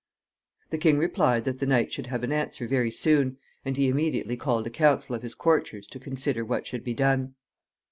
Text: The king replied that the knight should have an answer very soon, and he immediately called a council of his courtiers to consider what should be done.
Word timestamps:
The 0.71 0.79
king 0.79 0.97
replied 0.97 1.43
that 1.45 1.59
the 1.59 1.67
knight 1.67 1.91
should 1.93 2.07
have 2.07 2.23
an 2.23 2.31
answer 2.31 2.67
very 2.67 2.89
soon, 2.89 3.37
and 3.63 3.77
he 3.77 3.87
immediately 3.87 4.35
called 4.35 4.65
a 4.65 4.71
council 4.71 5.13
of 5.13 5.21
his 5.21 5.35
courtiers 5.35 5.85
to 5.89 5.99
consider 5.99 6.43
what 6.43 6.65
should 6.65 6.83
be 6.83 6.95
done. 6.95 7.35